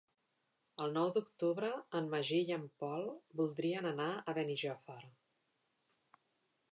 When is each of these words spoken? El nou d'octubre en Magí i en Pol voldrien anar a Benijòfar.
El 0.85 0.93
nou 0.95 1.09
d'octubre 1.17 1.69
en 1.99 2.07
Magí 2.13 2.39
i 2.47 2.55
en 2.57 2.65
Pol 2.83 3.05
voldrien 3.41 3.89
anar 3.93 4.07
a 4.17 4.35
Benijòfar. 4.39 5.01